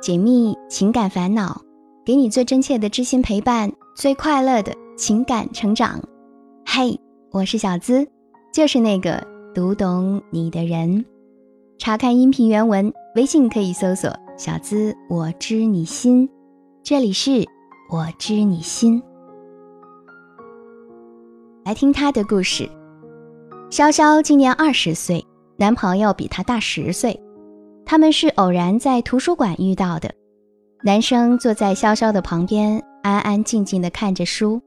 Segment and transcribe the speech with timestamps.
[0.00, 1.60] 解密情感烦恼，
[2.04, 6.00] 给你最真切的知心陪伴，最快乐的情感成长。
[6.64, 7.00] 嘿，
[7.32, 8.06] 我是小资，
[8.52, 11.04] 就是那个读懂你的人。
[11.78, 16.28] 查看音频原文，微信可以搜索“小资我知你心”，
[16.84, 17.44] 这里是
[17.90, 19.02] 我知你心。
[21.64, 22.70] 来听他的故事。
[23.70, 25.26] 潇潇今年二十岁，
[25.56, 27.20] 男朋友比她大十岁。
[27.84, 30.12] 他们是偶然在图书馆遇到的，
[30.82, 34.60] 男生坐在潇潇的旁边，安安静静地看着书。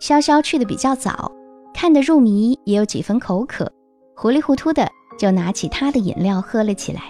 [0.00, 1.32] 潇潇去的比较早，
[1.72, 3.72] 看得入迷，也有几分口渴，
[4.14, 4.88] 糊里糊涂的
[5.18, 7.02] 就拿起他的饮料喝了起来。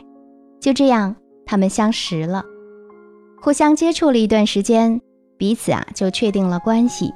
[0.60, 2.44] 就这样，他们相识了，
[3.42, 5.00] 互相接触了一段时间，
[5.36, 7.12] 彼此啊就确定了关系。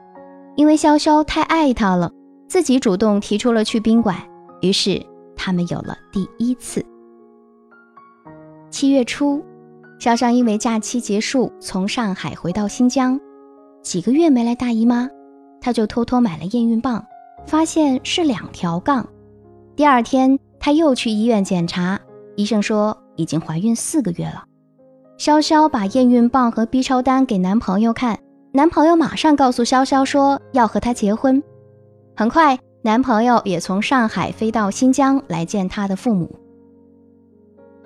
[0.56, 2.10] 因为潇潇太爱他了，
[2.48, 4.16] 自己主动提出了去宾馆，
[4.60, 5.00] 于是
[5.44, 6.86] 他们有了第一次。
[8.70, 9.44] 七月初，
[9.98, 13.18] 潇潇因为假期结束从上海回到新疆，
[13.82, 15.10] 几个月没来大姨妈，
[15.60, 17.04] 她就偷偷买了验孕棒，
[17.44, 19.04] 发现是两条杠。
[19.74, 21.98] 第二天，她又去医院检查，
[22.36, 24.44] 医生说已经怀孕四个月了。
[25.18, 28.16] 潇潇把验孕棒和 B 超单给男朋友看，
[28.52, 31.42] 男朋友马上告诉潇潇说要和她结婚。
[32.14, 36.34] 很快，男朋友也从上海飞到新疆来见她的父母。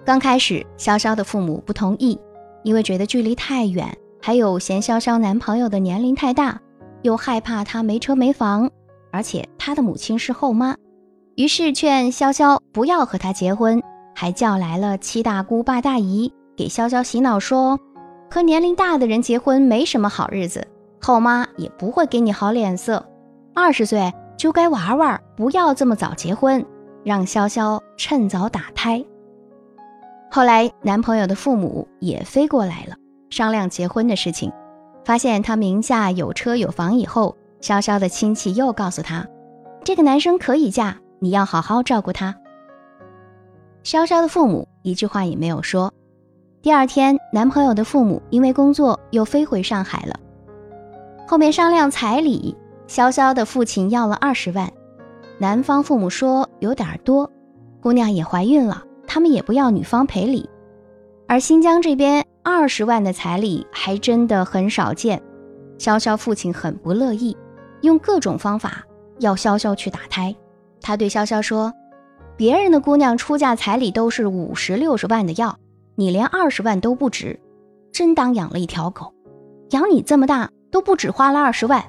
[0.06, 2.18] 刚开始，潇潇的父母不同意，
[2.62, 6.58] 因为觉得距离太远，还有嫌潇潇男朋友的年龄太大，
[7.02, 8.70] 又害怕他没车没房，
[9.12, 10.74] 而且他的母亲是后妈，
[11.34, 13.82] 于是劝潇潇不要和他结婚，
[14.14, 17.78] 还叫来了七大姑八大姨给潇潇洗脑说，
[18.30, 20.66] 和年龄大的人结婚没什么好日子，
[21.02, 23.04] 后妈也不会给你好脸色，
[23.54, 26.64] 二十岁就该玩玩，不要这么早结婚，
[27.04, 29.04] 让潇潇趁早打胎。
[30.30, 32.96] 后来，男朋友的父母也飞过来了，
[33.30, 34.52] 商量结婚的事情。
[35.04, 39.24] 发现他名下有车有房以后，潇潇的亲戚又告诉他，
[39.84, 42.34] 这个男生可以嫁，你要好好照顾他。
[43.84, 45.92] 潇潇的父母一句话也没有说。
[46.60, 50.18] 第二天，男朋友的父母因为工作又飞回上海了。
[51.28, 52.56] 后面商量彩礼，
[52.88, 54.72] 潇潇的父亲要了二十万，
[55.38, 57.30] 男方父母说有点多，
[57.80, 58.84] 姑娘也怀孕了。
[59.08, 60.50] 他们也不要女方赔礼，
[61.28, 65.22] 而新疆这边二十万的彩礼还真的很少见。
[65.78, 67.36] 潇潇父亲很不乐意，
[67.82, 68.84] 用各种方法
[69.20, 70.34] 要潇潇去打胎。
[70.80, 71.72] 他对潇潇说
[72.36, 75.56] ：“别人的姑娘出嫁彩礼都是五十六十万的要，
[75.94, 77.38] 你连二十万都不值，
[77.92, 79.14] 真当养了一条狗。
[79.70, 81.82] 养你这么大都不止花了二十万，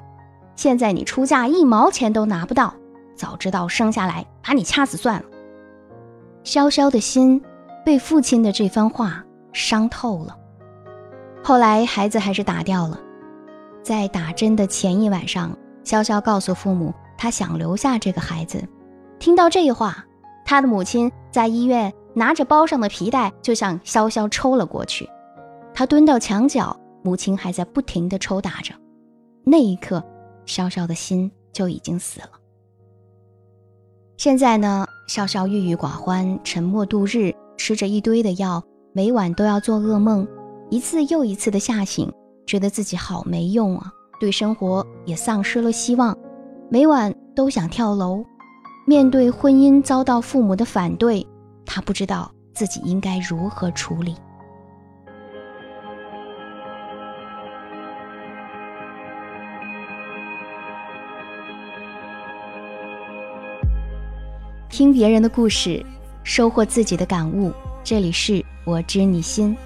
[0.58, 2.74] 现在你出嫁一毛钱都拿不到，
[3.14, 5.24] 早知道生下来把你掐死算了。”
[6.42, 7.40] 潇潇的心
[7.84, 10.36] 被父亲的这番话伤透了。
[11.44, 12.98] 后来孩子还是打掉了。
[13.84, 18.60] 在打针的前一晚上，潇潇告诉父母，她想留下这个孩子。
[19.20, 20.04] 听到这话，
[20.44, 25.08] 他的母亲在医院拿着包上的皮带就向潇潇抽了过去。
[25.72, 28.74] 他蹲到墙角，母亲还在不停地抽打着。
[29.44, 30.04] 那一刻，
[30.48, 32.30] 笑笑的心就已经死了。
[34.16, 34.84] 现在呢？
[35.06, 40.26] 笑笑郁郁寡欢，沉默度日，吃着一堆的药，每晚都要做噩梦，
[40.70, 42.12] 一次又一次的吓醒，
[42.46, 46.16] 觉得自己好没用啊，对生活也丧失了希望，
[46.68, 48.24] 每晚都想跳楼。
[48.86, 51.26] 面对婚姻遭到父母的反对，
[51.64, 54.14] 他不知道自己应该如何处理。
[64.78, 65.84] 听别人的故事，
[66.22, 67.52] 收获自己的感悟。
[67.82, 69.56] 这里是我知你心。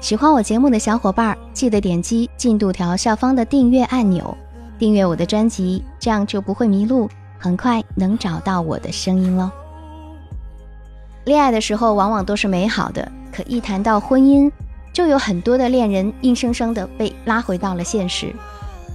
[0.00, 4.34] 喜欢我节目的小伙伴，记得点击进度条下方的订阅按钮，
[4.78, 9.50] 订阅我的专辑，这样就不会迷路，很快能找到我的声音喽。
[11.26, 14.50] 恋爱的时候往往都是美好的，可一谈到婚姻，
[14.94, 18.34] 就有很多的恋人硬生生的被拉回到了现实。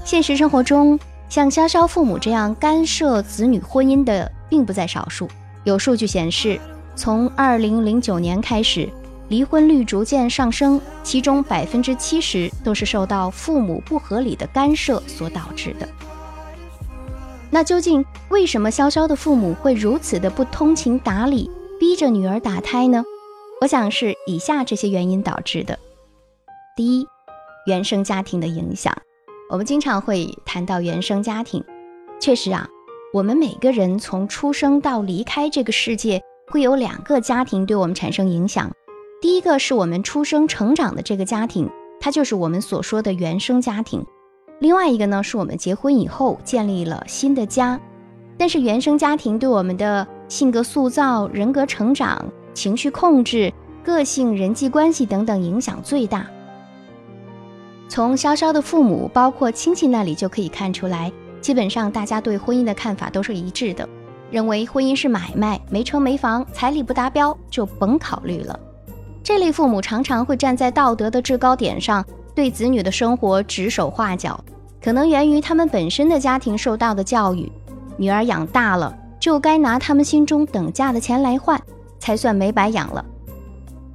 [0.03, 4.31] 现实生活中，像潇潇父母这样干涉子女婚姻的。
[4.49, 5.27] 并不在少数。
[5.63, 6.59] 有数据显示，
[6.95, 8.89] 从二零零九年开始，
[9.29, 15.87] 离婚率逐渐上升，其中百分之七十都是受到父母不合理的干涉所导致的。
[17.49, 21.49] 那究竟为什么潇潇的父母会如此的不通情达理，
[21.79, 23.03] 逼着女儿打胎呢？
[23.61, 25.77] 我想是以下这些原因导致的。
[26.75, 27.07] 第一，
[27.65, 28.95] 原生家庭的影响。
[29.49, 31.63] 我们经常会谈到原生家庭，
[32.19, 32.67] 确实啊。
[33.13, 36.21] 我们每个人从出生到离开这个世界，
[36.51, 38.69] 会有两个家庭对我们产生影响。
[39.21, 41.69] 第一个是我们出生成长的这个家庭，
[42.01, 44.01] 它就是我们所说的原生家庭；
[44.59, 47.79] 另外一个呢，是我们结婚以后建立了新的家。
[48.37, 52.23] 但是原生家庭对我们的性格塑造、人格成长、
[52.53, 53.51] 情绪控制、
[53.83, 56.27] 个性、人际关系等等影响最大。
[57.89, 61.11] 从潇潇的父母，包括亲戚那里就可以看出来，
[61.41, 63.87] 基本上大家对婚姻的看法都是一致的，
[64.29, 68.59] 认为婚姻是买卖，没车没房，彩礼不达标就甭考虑了。
[69.23, 72.05] 这类父母常常会站在道德的制高点上，
[72.35, 74.39] 对子女的生活指手画脚，
[74.81, 77.51] 可能源于他们本身的家庭受到的教育。
[77.97, 81.59] 女儿养大了，就该拿他们心中等价的钱来换，
[81.99, 83.03] 才算没白养了。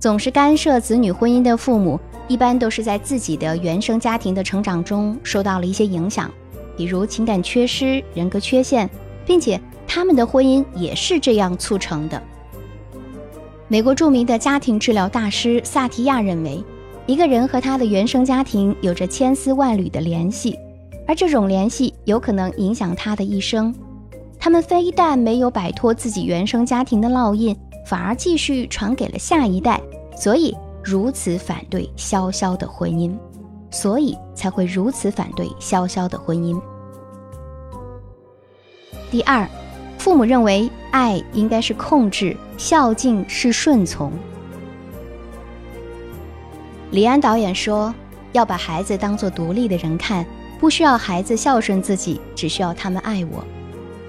[0.01, 1.99] 总是干涉子女婚姻的父母，
[2.33, 6.31] 一般都是在自己的原生家庭的成长中受到了一些影响，
[6.79, 8.89] 比如情感缺失、人格缺陷，
[9.27, 12.23] 并且他们的婚姻也是这样促成的。
[13.69, 16.65] 美国著名的家庭治疗大师萨提亚认为，
[17.05, 20.59] 一个人和他的原生家庭有着千丝万缕的联系，
[21.07, 23.75] 而这种联系有可能影响他的一生。
[24.39, 27.55] 他们非但没有摆脱自己原生家庭的烙印，
[27.85, 29.79] 反而继续传给了下一代，
[30.17, 33.17] 所以如此反对潇潇的婚姻，
[33.71, 36.61] 所以才会如此反对潇潇的婚姻。
[39.11, 39.47] 第二，
[39.99, 42.37] 父母认为爱应该是控制。
[42.59, 44.13] 孝敬是顺从。
[46.93, 47.93] 李安导演说
[48.31, 50.25] ：“要把孩子当做独立的人看，
[50.61, 53.43] 不需要孩子孝顺自己，只需要他们爱我。”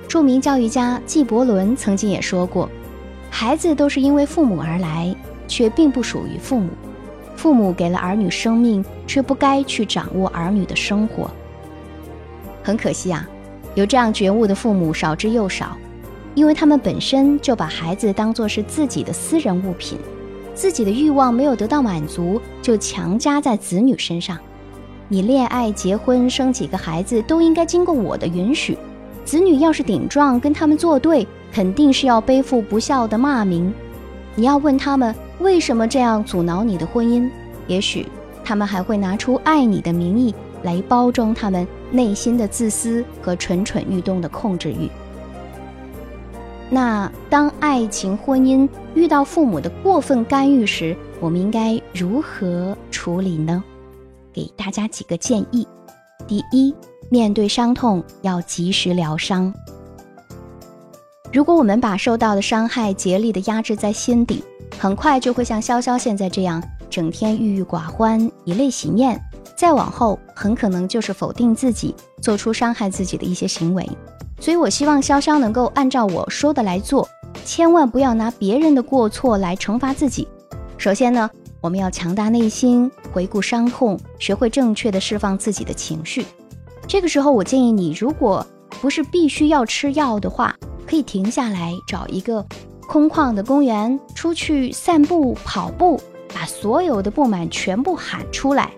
[0.07, 2.69] 著名教育家纪伯伦曾经也说过
[3.31, 5.15] ：“孩子都是因为父母而来，
[5.47, 6.69] 却并不属于父母。
[7.35, 11.29] 父母给了儿女生命，却不该去掌握儿女的生活。”
[12.63, 13.27] 很可惜啊，
[13.75, 15.77] 有这样觉悟的父母少之又少。
[16.35, 19.99] 因为他们本身就把孩子当作是自己的私人物品，
[20.55, 24.35] 自己的欲望没有得到满足，就强加在子女身上。
[25.07, 28.75] 你恋爱、结婚、生几个孩子都应该经过我的允许。
[29.23, 33.71] 子女要是顶撞，跟他们作对，肯定是要背负不孝的骂名。
[34.33, 35.13] 你要问他们
[35.43, 37.29] 为什么这样阻挠你的婚姻，
[37.67, 38.07] 也许
[38.45, 44.89] 他们还会拿出爱你的名义来包装他们内心的自私和蠢蠢欲动的控制欲。
[46.69, 53.61] 那当爱情婚姻遇到父母的过分干预时，我们应该如何处理呢？
[54.31, 55.67] 给大家几个建议：
[56.25, 56.73] 第一，
[57.09, 59.53] 面对伤痛要及时疗伤。
[61.33, 64.41] 如果我们把受到的伤害竭力的压制在心底，
[64.79, 69.19] 很快就会像潇潇现在这样，整天郁郁寡欢、以泪洗面。
[69.55, 73.87] 再往后，很可能就是否定自己，做出伤害自己的一些行为。
[74.39, 77.07] 所以，我希望潇潇能够按照我说的来做，
[77.45, 80.27] 千万不要拿别人的过错来惩罚自己。
[80.77, 81.29] 首先呢，
[81.61, 86.25] 我们要强大内心，回顾伤痛，学会正确的释放自己的情绪。
[86.87, 88.45] 这个时候，我建议你，如果
[88.81, 90.53] 不是必须要吃药的话，
[90.85, 92.45] 可以停下来，找一个
[92.87, 95.99] 空旷的公园，出去散步、跑步，
[96.33, 98.71] 把所有的不满全部喊出来。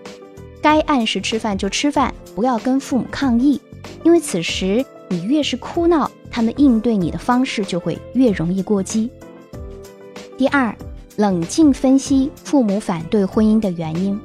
[0.62, 3.60] 该按时吃饭就吃饭，不要跟父母抗议，
[4.02, 4.84] 因为此时。
[5.08, 9.08] 你越是哭闹，他们应对你的方式就会越容易过激。
[10.36, 10.74] 第二，
[11.14, 14.18] 冷静分析父母反对婚姻的原因。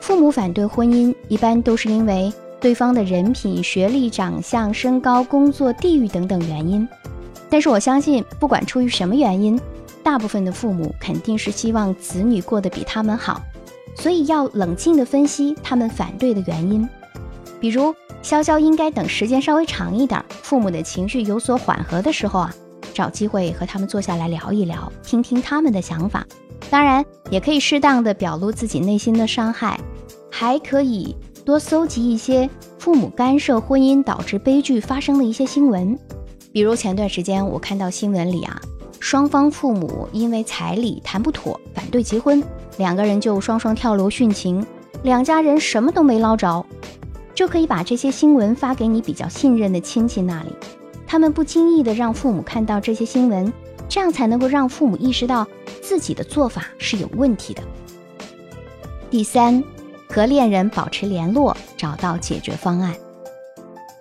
[0.00, 6.88] 父母反对婚姻，一般都是因为对方的人品、学历、长相、身高、工作、地域等等原因。
[7.48, 9.60] 但是我相信，不管出于什么原因，
[10.02, 13.40] 大部分的父母肯定是希望子女过得比他们好，
[13.96, 16.88] 所以要冷静地分析他们反对的原因，
[17.60, 17.94] 比如。
[18.22, 22.54] 潇潇应该等时间稍微长一点，父母的情绪有所缓和的时候啊，
[22.94, 26.26] 找机会和他们坐下来聊一聊，听听他们的想法。
[26.70, 29.78] 当然，也可以适当的表露自己内心的伤害，
[30.30, 32.48] 还可以多搜集一些
[32.78, 35.98] 父母干涉婚姻导致悲剧发生的一些新闻。
[36.54, 38.62] 比如前段时间我看到新闻里啊，
[39.00, 42.40] 双方父母因为彩礼谈不妥，反对结婚，
[42.76, 44.64] 两个人就双双跳楼殉情，
[45.02, 46.64] 两家人什么都没捞着。
[47.34, 50.50] 就可以把这些新闻发给你比较信任的亲戚那里，
[51.08, 53.52] 他们不经意的让父母看到这些新闻，
[53.88, 55.44] 这样才能够让父母意识到
[55.82, 57.64] 自己的做法是有问题的。
[59.10, 59.60] 第三，
[60.08, 62.94] 和恋人保持联络，找到解决方案。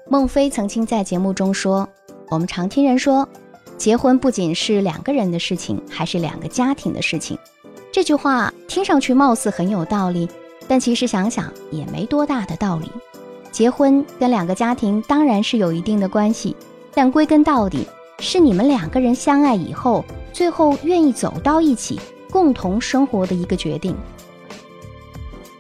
[0.08, 1.90] 孟非曾经在节目中说
[2.34, 3.30] ：“我们常听人说，
[3.78, 7.38] 结婚不仅是两个人的事情，还是两个家庭的事情。”
[7.94, 10.28] 这句话听上去貌似很有道理，
[10.68, 12.90] 但其实想想也没多大的道理。
[13.52, 16.56] 结婚跟两个家庭当然是有一定的关系，
[16.92, 17.86] 但归根到底
[18.18, 23.96] 是你们两个人相爱以后，最后愿意走到一起，共同生活的一个决定。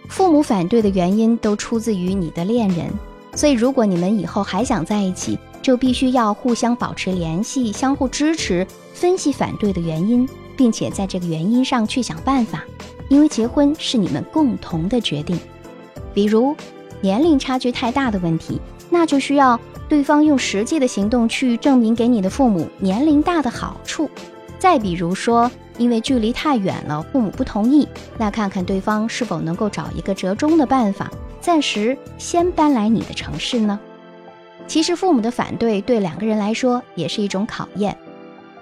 [0.09, 2.87] 父母反对的原因都出自于你的恋人，
[3.35, 12.63] 所以如果你们以后还想在一起，就必须要互相保持联系，相互支持，分析反对的原因，并且在这个原因上去想办法。
[13.10, 15.39] 因为结婚是你们共同的决定。
[16.13, 16.55] 比如
[17.01, 24.10] 年龄差距太大的问题，那就需要对方用实际的行动去证明给你的父母年龄大的好处。
[24.60, 33.79] 再比如说，因为距离太远了，父母不同意，那看看对方是否能够找一个折中的办法，暂时先搬来你的城市呢？
[34.67, 37.96] 其实父母的反对对两个人来说也是一种考验。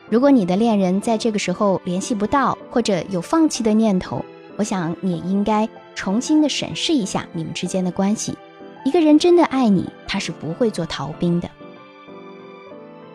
[0.09, 4.23] 如果你的恋人在这个时候联系不到，或者有放弃的念头，
[4.57, 8.37] 我想你也应该重新的审视一下你们之间的关系。
[8.83, 11.49] 一个人真的爱你，他是不会做逃兵的。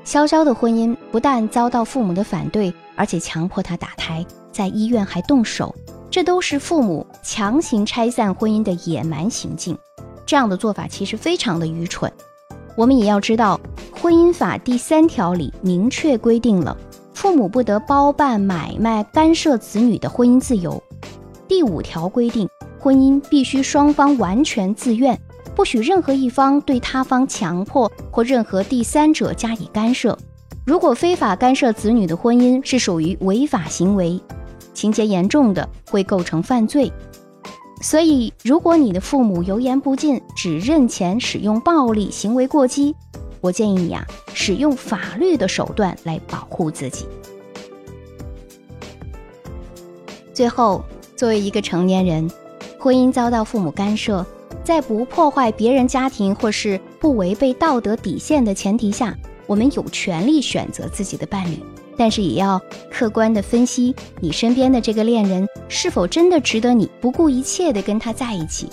[0.05, 5.75] 潇潇的婚姻不但遭到父母的反对，而且强迫他打胎，在医院还动手，
[6.11, 9.76] 这都是父母强行拆散婚姻的野蛮行径。
[10.25, 12.11] 这样的做法其实非常的愚蠢。
[12.76, 13.59] 我们也要知道，
[14.00, 16.76] 婚姻法第三条里明确规定了，
[17.14, 20.83] 父母不得包办、买卖、干涉子女的婚姻自由。
[21.49, 22.47] 第五条规定，
[22.78, 25.18] 婚姻必须双方完全自愿。
[25.54, 30.16] 不许任何一方对他方强迫或任何第三者加以干涉。
[30.66, 34.21] 如果非法干涉子女的婚姻是属于违法行为，
[34.75, 36.92] 情节严重的会构成犯罪。
[37.88, 42.97] 所以，如果你的父母油盐不进，只认钱、使用暴力、行为过激，
[43.40, 47.07] 我建议你啊，使用法律的手段来保护自己。
[50.35, 52.28] 最后，作为一个成年人，
[52.76, 54.26] 婚姻遭到父母干涉。
[54.64, 59.16] 在不破坏别人家庭或是不违背道德底线的前提下，
[59.47, 61.62] 我们有权利选择自己的伴侣，
[61.97, 68.68] 但是也要客观的分析你身边的这个恋人是否真的值得你不顾一切的跟他在一起。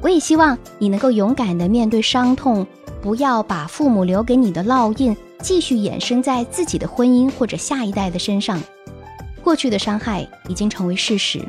[0.00, 2.66] 我也希望你能够勇敢的面对伤痛，
[3.00, 8.60] 不要把父母留给你的烙印继续衍生在自己的婚姻或者下一代的身上。
[9.42, 11.40] 过去的伤害已经成为事实。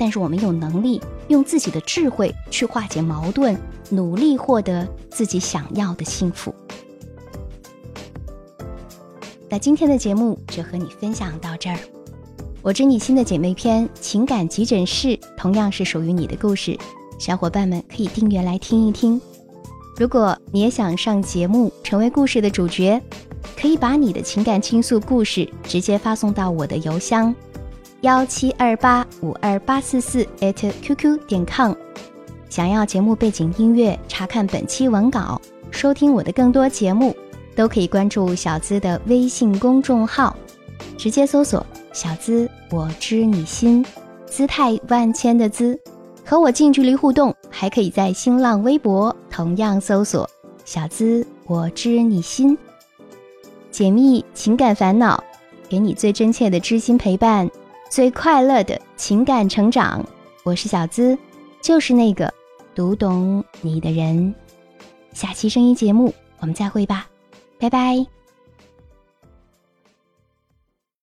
[0.00, 6.54] 但是我们有能力用自己的智慧去化解矛盾，努力获得自己想要的幸福。
[9.48, 11.97] 那今天的节目就和你分享到这儿。
[12.68, 16.78] 我知你心的姐妹篇情感急诊室同样是属于你的故事，
[17.18, 19.18] 小伙伴们可以订阅来听一听。
[19.96, 23.00] 如果你也想上节目成为故事的主角，
[23.58, 27.34] 可以把你的情感倾诉故事直接发送到我的邮箱。
[28.02, 31.72] 幺七二八五二八四四 at qq 点 com，
[32.50, 37.16] 想要节目背景音乐，查看本期文稿，收听我的更多节目，
[37.56, 40.36] 都可以关注小资的微信公众号，
[40.98, 41.64] 直接搜索
[41.98, 43.84] “小资我知你心”，
[44.24, 45.76] 姿态万千的资，
[46.24, 50.30] 和我近距离互动，还可以在新浪微博同样搜索
[50.64, 52.56] “小资我知你心”，
[53.72, 55.20] 解密情感烦恼，
[55.68, 57.50] 给你最真切的知心陪伴。
[57.90, 60.06] 最快乐的情感成长，
[60.44, 61.18] 我是小资，
[61.60, 62.32] 就是那个
[62.76, 64.32] 读懂你的人。
[65.12, 67.08] 下期声音节目，我们再会吧，
[67.58, 68.17] 拜拜。